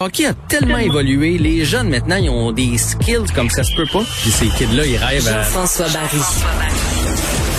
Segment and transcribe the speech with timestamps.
[0.00, 3.74] Le hockey a tellement évolué, les jeunes maintenant, ils ont des skills comme ça se
[3.74, 4.04] peut pas.
[4.22, 5.42] Puis ces kids-là, ils rêvent à...
[5.42, 6.20] Jean-François Barry.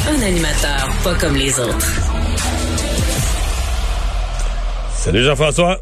[0.07, 1.85] Un animateur pas comme les autres.
[4.93, 5.81] Salut Jean-François.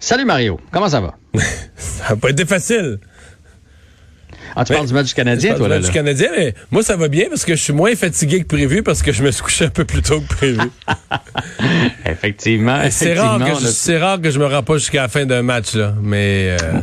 [0.00, 1.14] Salut Mario, comment ça va?
[1.76, 2.98] ça n'a pas été facile.
[4.60, 5.76] Ah, tu parles du match du Canadien, toi, du là?
[5.76, 8.46] match du Canadien, mais moi, ça va bien parce que je suis moins fatigué que
[8.46, 10.58] prévu parce que je me suis couché un peu plus tôt que prévu.
[12.04, 12.80] effectivement.
[12.90, 15.42] C'est rare, que je, c'est rare que je me rends pas jusqu'à la fin d'un
[15.42, 15.94] match, là.
[16.02, 16.56] Mais.
[16.60, 16.80] Euh...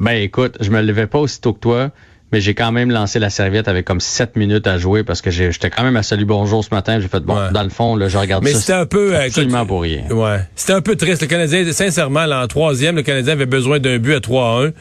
[0.00, 1.92] Ben, écoute, je me levais pas aussitôt que toi
[2.32, 5.30] mais j'ai quand même lancé la serviette avec comme 7 minutes à jouer parce que
[5.30, 6.98] j'étais quand même à salut bonjour ce matin.
[6.98, 8.56] J'ai fait bon, dans le fond, là, je regarde mais ça.
[8.56, 10.08] Mais c'était un peu euh, absolument pour rien.
[10.10, 11.20] Ouais, c'était un peu triste.
[11.20, 14.72] Le Canadien, sincèrement, là, en troisième, le Canadien avait besoin d'un but à 3 1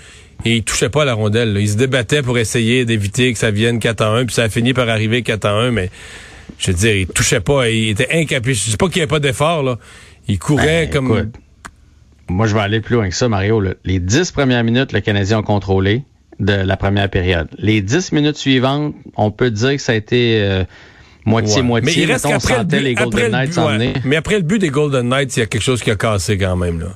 [0.46, 1.54] et il touchait pas à la rondelle.
[1.54, 1.60] Là.
[1.60, 4.74] Il se débattait pour essayer d'éviter que ça vienne 4 1 puis ça a fini
[4.74, 5.90] par arriver 4 1 mais
[6.58, 8.54] je veux dire, il touchait pas, il était incapable.
[8.54, 9.78] Je dis pas qu'il n'y avait pas d'effort là.
[10.28, 11.18] Il courait ben, comme.
[11.18, 11.36] Écoute,
[12.30, 13.62] moi, je vais aller plus loin que ça, Mario.
[13.84, 16.04] Les dix premières minutes, le Canadien a contrôlé
[16.40, 17.48] de la première période.
[17.58, 20.64] Les dix minutes suivantes, on peut dire que ça a été
[21.26, 21.90] moitié-moitié.
[21.90, 23.94] Euh, mais il reste qu'après le but, les Golden Knights ouais.
[24.06, 26.38] Mais après le but des Golden Knights, il y a quelque chose qui a cassé
[26.38, 26.80] quand même.
[26.80, 26.88] là.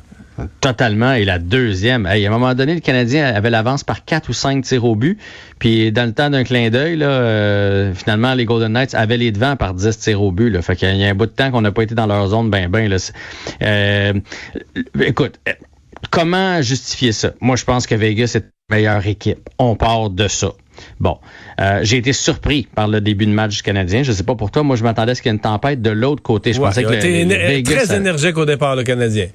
[0.59, 1.13] Totalement.
[1.13, 4.33] Et la deuxième, hey, à un moment donné, le Canadien avait l'avance par quatre ou
[4.33, 5.17] cinq tirs au but.
[5.59, 9.55] Puis dans le temps d'un clin d'œil, euh, finalement, les Golden Knights avaient les devants
[9.55, 10.49] par 10 tirs au but.
[10.49, 10.61] Là.
[10.61, 12.49] Fait qu'il y a un bout de temps qu'on n'a pas été dans leur zone
[12.49, 12.89] ben ben.
[12.89, 12.97] Là.
[13.61, 14.13] Euh,
[14.99, 15.39] écoute,
[16.11, 17.31] comment justifier ça?
[17.39, 19.49] Moi, je pense que Vegas est la meilleure équipe.
[19.57, 20.51] On part de ça.
[20.99, 21.19] Bon,
[21.61, 24.03] euh, j'ai été surpris par le début de match du Canadien.
[24.03, 25.81] Je sais pas pour toi, moi je m'attendais à ce qu'il y ait une tempête
[25.81, 26.51] de l'autre côté.
[26.51, 29.27] Je ouais, pensais que le, le Vegas, très énergique au départ le Canadien.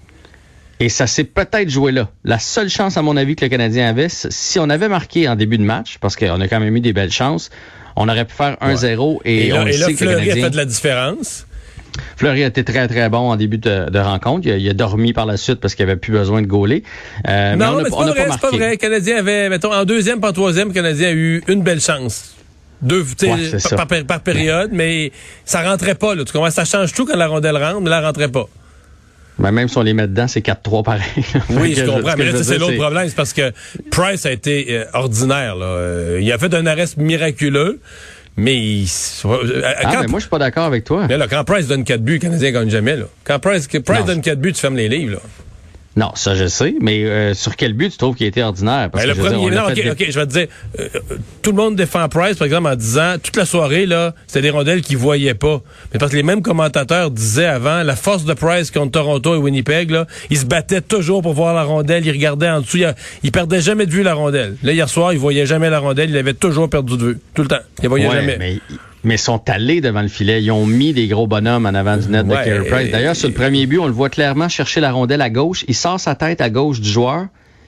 [0.81, 2.09] Et ça s'est peut-être joué là.
[2.25, 5.37] La seule chance, à mon avis, que le Canadien avait, si on avait marqué en
[5.37, 7.51] début de match, parce qu'on a quand même eu des belles chances,
[7.97, 9.19] on aurait pu faire 1-0 ouais.
[9.27, 10.33] et, et, là, on et là, Fleury que le Canadien...
[10.33, 11.47] a fait de la différence.
[12.17, 14.47] Fleury a été très, très bon en début de, de rencontre.
[14.47, 16.83] Il a, il a, dormi par la suite parce qu'il avait plus besoin de gauler.
[17.29, 18.71] Euh, non, mais, on a, mais c'est pas, pas vrai.
[18.71, 21.81] Le Canadien avait, mettons, en deuxième, pas en troisième, le Canadien a eu une belle
[21.81, 22.37] chance.
[22.81, 25.13] Deux, ouais, par, par, par, période, mais
[25.45, 26.15] ça rentrait pas.
[26.15, 26.25] Là.
[26.25, 26.51] Tu comprends?
[26.51, 28.49] Ça change tout quand la rondelle rentre, mais là, elle rentrait pas.
[29.41, 31.03] Ben même si on les met dedans, c'est 4-3 pareil.
[31.51, 32.15] oui, je comprends.
[32.19, 33.09] Mais là, c'est l'autre problème.
[33.09, 33.53] C'est parce que
[33.91, 35.57] Price a été euh, ordinaire.
[35.57, 35.67] Là.
[35.67, 37.81] Euh, il a fait un arrest miraculeux.
[38.37, 38.89] Mais, il,
[39.25, 41.07] euh, ah, quand, mais moi, je suis pas d'accord avec toi.
[41.09, 42.97] Mais là, quand Price donne 4 buts, le Canadien gagne jamais.
[42.97, 43.05] Là.
[43.25, 45.15] Quand Price, Price donne 4 buts, tu fermes les livres.
[45.15, 45.21] Là.
[45.97, 48.91] Non, ça je sais, mais euh, sur quel but tu trouves qu'il été ordinaire?
[48.91, 50.47] Parce ben, que, le premier, dire, non, okay, OK, je vais te dire,
[50.79, 50.89] euh,
[51.43, 54.51] tout le monde défend Price, par exemple, en disant, toute la soirée, là, c'était des
[54.51, 55.61] rondelles qu'ils voyaient pas.
[55.93, 59.39] Mais parce que les mêmes commentateurs disaient avant, la force de Price contre Toronto et
[59.39, 62.95] Winnipeg, là, ils se battaient toujours pour voir la rondelle, ils regardaient en dessous, ils,
[63.25, 64.57] ils perdaient jamais de vue la rondelle.
[64.63, 67.43] Là, hier soir, ils voyaient jamais la rondelle, ils l'avaient toujours perdu de vue, tout
[67.43, 67.63] le temps.
[67.83, 68.37] Ils voyaient ouais, jamais.
[68.39, 68.61] Mais
[69.05, 70.43] mais sont allés devant le filet.
[70.43, 72.91] Ils ont mis des gros bonhommes en avant du net ouais, de Carey Price.
[72.91, 75.65] D'ailleurs, sur le premier but, on le voit clairement chercher la rondelle à gauche.
[75.69, 77.27] Il sort sa tête à gauche du joueur,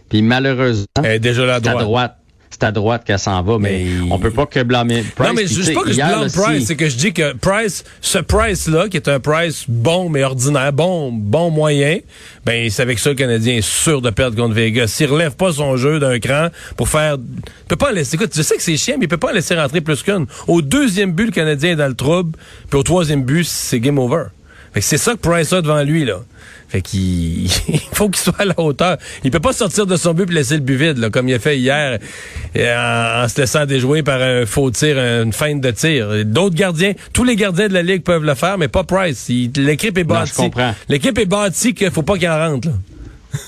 [0.09, 1.77] puis malheureusement, Elle est déjà là à droite.
[1.77, 2.17] à droite.
[2.63, 5.29] C'est à droite qu'elle s'en va, mais, mais, on peut pas que blâmer Price.
[5.29, 7.83] Non, mais je dis pas que je blâme Price, c'est que je dis que Price,
[8.01, 11.99] ce Price-là, qui est un Price bon mais ordinaire, bon, bon moyen,
[12.47, 14.87] ben c'est avec ça le Canadien est sûr de perdre contre Vegas.
[14.87, 18.15] S'il relève pas son jeu d'un cran pour faire, il peut pas laisser.
[18.15, 20.27] Écoute, je sais que c'est chiant, mais il peut pas laisser rentrer plus qu'une.
[20.47, 22.39] Au deuxième but, le Canadien est dans le trouble,
[22.71, 24.27] puis au troisième but, c'est game over.
[24.73, 26.21] Fait que c'est ça que Price a devant lui là.
[26.73, 27.51] Fait qu'il
[27.93, 28.97] faut qu'il soit à la hauteur.
[29.25, 31.35] Il peut pas sortir de son but et laisser le but vide, là, comme il
[31.35, 31.99] a fait hier,
[32.57, 36.25] en, en, se laissant déjouer par un faux tir, une feinte de tir.
[36.25, 39.31] D'autres gardiens, tous les gardiens de la Ligue peuvent le faire, mais pas Price.
[39.55, 40.51] L'équipe est bâtie.
[40.89, 42.69] L'équipe est bâtie qu'il faut pas qu'il en rentre.
[42.69, 42.75] Là.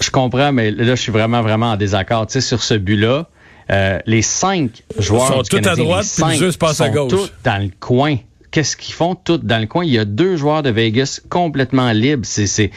[0.03, 2.27] Je comprends, mais là, je suis vraiment, vraiment en désaccord.
[2.27, 3.27] Tu sais, sur ce but-là,
[3.70, 6.59] euh, les cinq joueurs sont du tous Canadien, à droite, les puis le jeu se
[6.59, 7.11] passe à gauche.
[7.11, 8.19] Tous dans le coin
[8.55, 9.85] qu'est-ce qu'ils font tout dans le coin?
[9.85, 12.25] Il y a deux joueurs de Vegas complètement libres.
[12.25, 12.71] C'est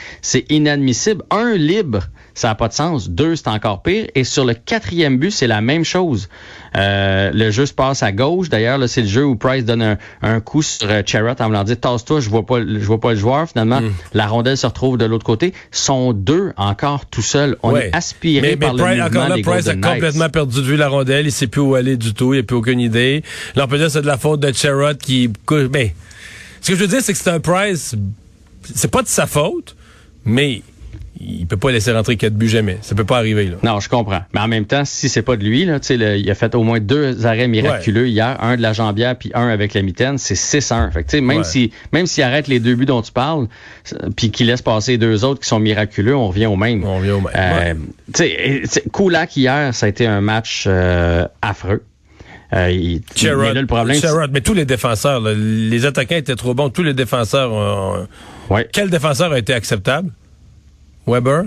[0.50, 1.24] inadmissible.
[1.30, 3.10] Un libre, ça n'a pas de sens.
[3.10, 4.06] Deux, c'est encore pire.
[4.14, 6.30] Et sur le quatrième but, c'est la même chose.
[6.76, 8.50] Euh, le jeu se passe à gauche.
[8.50, 11.48] D'ailleurs, là, c'est le jeu où Price donne un, un coup sur euh, Charrot en
[11.48, 13.50] voulant dire tasse-toi, je vois pas, je vois pas le joueur.
[13.50, 13.92] Finalement, mm.
[14.14, 15.52] la rondelle se retrouve de l'autre côté.
[15.72, 17.58] Sont deux encore tout seuls.
[17.64, 17.88] On ouais.
[17.88, 20.58] est aspiré mais, par mais le Price, mouvement encore là, des Price a complètement perdu
[20.58, 21.26] de vue la rondelle.
[21.26, 22.36] Il sait plus où aller du tout.
[22.36, 23.24] Il n'a plus aucune idée.
[23.56, 25.90] Là, on peut dire que c'est de la faute de Charrot qui, ben,
[26.62, 27.96] ce que je veux dire, c'est que c'est un Price.
[28.76, 29.76] C'est pas de sa faute,
[30.24, 30.62] mais
[31.20, 32.78] il peut pas laisser rentrer quatre buts jamais.
[32.82, 33.46] Ça peut pas arriver.
[33.46, 33.58] Là.
[33.64, 34.22] Non, je comprends.
[34.34, 36.64] Mais en même temps, si c'est pas de lui, là, le, il a fait au
[36.64, 40.36] moins deux arrêts miraculeux hier, un de la jambière puis un avec la mitaine, c'est
[40.36, 40.92] 6-1.
[40.92, 43.48] Fait que, même si même s'il arrête les deux buts dont tu parles,
[44.16, 46.84] puis qu'il laisse passer les deux autres qui sont miraculeux, on revient au même.
[46.84, 47.34] On revient au même.
[47.36, 47.74] Euh,
[48.20, 48.64] ouais.
[48.92, 51.84] Koulak hier, ça a été un match euh, affreux.
[52.54, 54.00] Euh, il, Sherrod, le problème,
[54.32, 56.70] mais tous les défenseurs, là, les attaquants étaient trop bons.
[56.70, 57.52] Tous les défenseurs.
[57.52, 58.08] Ont...
[58.72, 60.12] Quel défenseur a été acceptable?
[61.08, 61.46] Weber?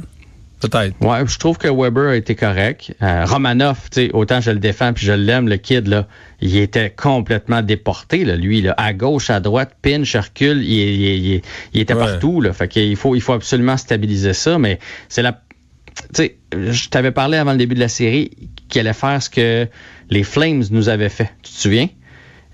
[0.60, 0.94] Peut-être.
[1.00, 2.94] Ouais, je trouve que Weber a été correct.
[3.02, 3.78] Euh, Romanov,
[4.12, 6.06] autant je le défends puis je l'aime, le kid, là,
[6.42, 11.42] il était complètement déporté, là, lui, là, à gauche, à droite, pinch, recule, il, il,
[11.72, 12.42] il, était partout.
[12.42, 14.78] Là, fait qu'il faut, il faut absolument stabiliser ça, mais
[15.08, 15.32] c'est la.
[15.32, 15.38] Tu
[16.12, 18.30] sais, je t'avais parlé avant le début de la série
[18.68, 19.66] qu'il allait faire ce que
[20.10, 21.30] les Flames nous avaient fait.
[21.42, 21.88] Tu te souviens?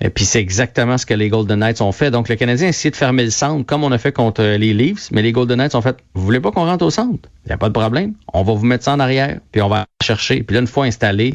[0.00, 2.10] Et puis c'est exactement ce que les Golden Knights ont fait.
[2.10, 4.74] Donc le Canadien a essayé de fermer le centre comme on a fait contre les
[4.74, 7.28] Leafs, mais les Golden Knights ont fait Vous voulez pas qu'on rentre au centre?
[7.44, 8.14] Il n'y a pas de problème.
[8.32, 10.42] On va vous mettre ça en arrière, puis on va chercher.
[10.42, 11.34] Puis là, une fois installé.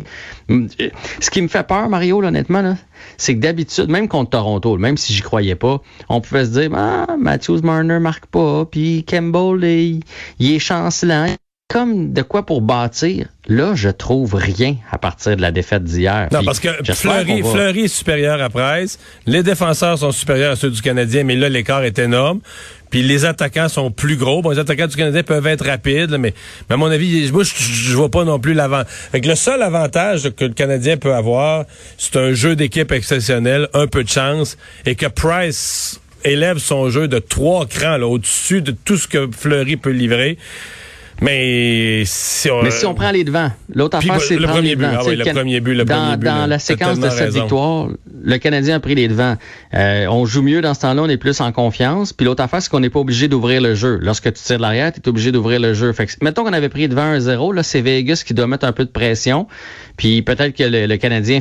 [0.49, 2.75] Ce qui me fait peur, Mario, honnêtement, là,
[3.17, 6.69] c'est que d'habitude, même contre Toronto, même si j'y croyais pas, on pouvait se dire
[6.75, 10.01] Ah, Matthews Marner marque pas, puis Campbell, il,
[10.39, 11.27] il est chancelant
[11.71, 13.27] comme de quoi pour bâtir.
[13.47, 16.27] Là, je trouve rien à partir de la défaite d'hier.
[16.31, 18.99] Non, parce que Fleury, Fleury, est supérieur à Price.
[19.25, 22.41] Les défenseurs sont supérieurs à ceux du Canadien, mais là, l'écart est énorme.
[22.89, 24.41] Puis les attaquants sont plus gros.
[24.41, 26.33] Bon, les attaquants du Canadien peuvent être rapides, mais,
[26.69, 28.83] à mon avis, moi, je, je vois pas non plus l'avant.
[29.13, 31.63] Le seul avantage que le Canadien peut avoir,
[31.97, 37.07] c'est un jeu d'équipe exceptionnel, un peu de chance, et que Price élève son jeu
[37.07, 40.37] de trois crans au-dessus de tout ce que Fleury peut livrer.
[41.21, 44.87] Mais si on, mais si on prend les devants, l'autre affaire, c'est le, premier but.
[44.91, 46.25] Ah oui, le premier but, le dans, premier but.
[46.25, 47.89] Dans la séquence de cette victoire,
[48.23, 49.37] le Canadien a pris les devants.
[49.75, 52.11] Euh, on joue mieux dans ce temps-là, on est plus en confiance.
[52.11, 53.99] Puis l'autre affaire, c'est qu'on n'est pas obligé d'ouvrir le jeu.
[54.01, 55.93] Lorsque tu tires de l'arrière, tu es obligé d'ouvrir le jeu.
[55.93, 58.71] Fait que, mettons qu'on avait pris devant 1-0, là, c'est Vegas qui doit mettre un
[58.71, 59.47] peu de pression.
[59.97, 61.39] Puis peut-être que le, Canadien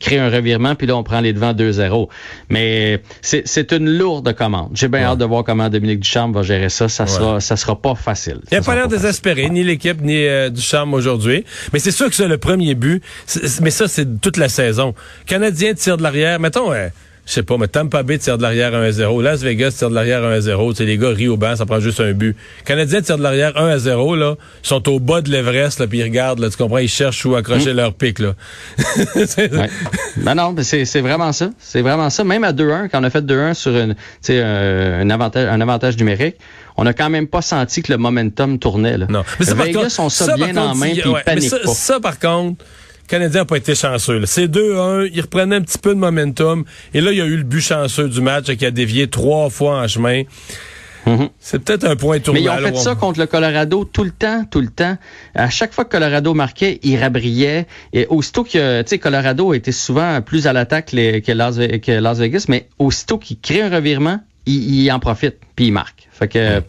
[0.00, 2.08] crée un revirement, puis là, on prend les devants 2-0.
[2.48, 4.70] Mais c'est une lourde commande.
[4.72, 6.88] J'ai bien hâte de voir comment Dominique Ducharme va gérer ça.
[6.88, 8.40] Ça sera, ça sera pas facile.
[8.50, 8.88] Il a pas l'air
[9.18, 10.50] désespéré, ni l'équipe, ni euh,
[10.92, 11.44] aujourd'hui.
[11.72, 13.02] Mais c'est sûr que c'est le premier but.
[13.60, 14.94] mais ça, c'est toute la saison.
[15.26, 16.38] Canadien tire de l'arrière.
[16.40, 16.88] Mettons, euh,
[17.28, 19.22] je sais pas, mais Tampa Bay tire de l'arrière 1-0.
[19.22, 20.74] Las Vegas tire de l'arrière 1-0.
[20.74, 22.34] Tu les gars rient au banc, ça prend juste un but.
[22.64, 24.36] Canadiens tire de l'arrière 1-0, là.
[24.64, 27.26] Ils sont au bas de l'Everest, là, puis ils regardent, là, tu comprends, ils cherchent
[27.26, 27.76] où accrocher mm.
[27.76, 28.32] leur pic, là.
[29.16, 29.70] ouais.
[30.16, 31.50] Ben non, c'est vraiment ça.
[31.58, 32.24] C'est vraiment ça.
[32.24, 33.94] Même à 2-1, quand on a fait 2-1 sur une,
[34.30, 36.36] euh, un, avantage, un avantage numérique,
[36.78, 39.04] on n'a quand même pas senti que le momentum tournait, là.
[39.10, 39.22] Non.
[39.38, 41.74] Mais ça, Vegas ont ça, bien en main, puis ils paniquent ça, pas.
[41.74, 42.64] Ça, par contre,
[43.08, 44.24] Canadien n'a pas été chanceux.
[44.26, 46.64] C'est 2-1, il reprenait un petit peu de momentum.
[46.94, 49.50] Et là, il y a eu le but chanceux du match qui a dévié trois
[49.50, 50.22] fois en chemin.
[51.06, 51.30] Mhm.
[51.38, 52.38] C'est peut-être un point tournant.
[52.38, 54.98] Mais ils ont fait ça contre le Colorado tout le temps, tout le temps.
[55.34, 57.66] À chaque fois que Colorado marquait, il rabrillait.
[57.92, 62.68] Et aussitôt que, tu sais, Colorado était souvent plus à l'attaque que Las, Vegas, mais
[62.78, 66.07] aussitôt qu'il crée un revirement, il, en profite, puis il marque.
[66.18, 66.60] Fait que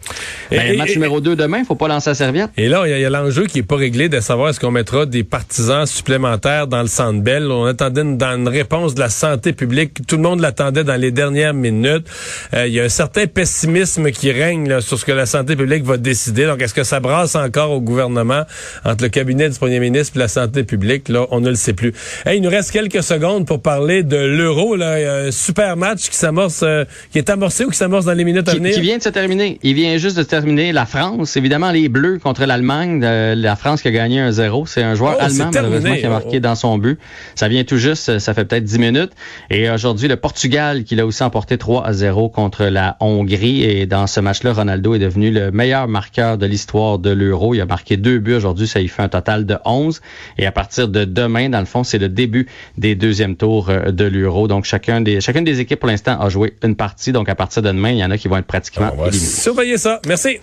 [0.50, 2.50] ben, match numéro 2 demain, il faut pas lancer la serviette.
[2.56, 5.06] Et là, il y a, l'enjeu qui est pas réglé de savoir est-ce qu'on mettra
[5.06, 7.50] des partisans supplémentaires dans le Centre Bell.
[7.50, 10.06] On attendait une, dans une réponse de la santé publique.
[10.06, 12.06] Tout le monde l'attendait dans les dernières minutes.
[12.54, 15.82] Euh, il y a un certain pessimisme qui règne sur ce que la santé publique
[15.84, 16.46] va décider.
[16.46, 18.44] Donc, est-ce que ça brasse encore au gouvernement
[18.84, 21.08] entre le cabinet du premier ministre et la santé publique?
[21.08, 21.92] Là, on ne le sait plus.
[22.30, 24.76] il nous reste quelques secondes pour parler de l'Euro.
[24.76, 27.78] Là, il y a un super match qui s'amorce, euh, qui est amorcé ou qui
[27.78, 28.74] s'amorce dans les minutes à venir.
[28.74, 31.36] Qui vient de se terminer il vient juste de terminer la France.
[31.36, 33.00] Évidemment, les Bleus contre l'Allemagne.
[33.04, 36.06] Euh, la France qui a gagné un 0 C'est un joueur oh, allemand, malheureusement, qui
[36.06, 36.40] a marqué oh.
[36.40, 36.98] dans son but.
[37.34, 39.12] Ça vient tout juste, ça fait peut-être 10 minutes.
[39.50, 43.62] Et aujourd'hui, le Portugal qui l'a aussi emporté 3 à 0 contre la Hongrie.
[43.62, 47.54] Et dans ce match-là, Ronaldo est devenu le meilleur marqueur de l'histoire de l'Euro.
[47.54, 48.66] Il a marqué deux buts aujourd'hui.
[48.66, 50.00] Ça y fait un total de 11.
[50.38, 52.46] Et à partir de demain, dans le fond, c'est le début
[52.78, 54.48] des deuxièmes tours euh, de l'Euro.
[54.48, 57.12] Donc, chacun des, chacune des équipes, pour l'instant, a joué une partie.
[57.12, 59.29] Donc, à partir de demain, il y en a qui vont être pratiquement éliminés.
[59.30, 60.00] Surveillez ça.
[60.06, 60.40] Merci.